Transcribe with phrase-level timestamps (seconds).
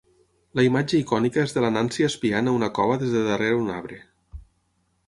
[0.59, 3.73] La imatge icònica és de la Nancy espiant a una cova des de darrere un
[3.79, 4.03] arbre.